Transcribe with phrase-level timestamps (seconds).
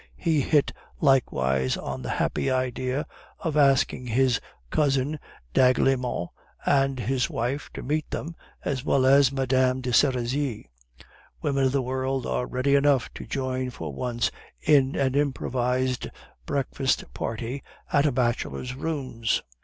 [0.17, 3.05] He hit likewise on the happy idea
[3.37, 5.19] of asking his cousin
[5.53, 6.29] d'Aiglemont
[6.65, 8.35] and his wife to meet them,
[8.65, 9.79] as well as Mme.
[9.79, 10.65] de Serizy.
[11.43, 16.07] Women of the world are ready enough to join for once in an improvised
[16.47, 17.61] breakfast party
[17.93, 19.43] at a bachelor's rooms."